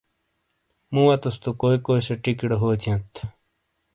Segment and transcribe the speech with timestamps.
[0.93, 3.13] مو وتوس تو کوئی کوئی سےٹیکیڑے ہو تھیات؟